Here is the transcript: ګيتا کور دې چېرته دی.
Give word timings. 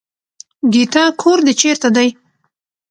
ګيتا 0.73 1.03
کور 1.21 1.39
دې 1.45 1.53
چېرته 1.61 1.87
دی. 1.95 2.07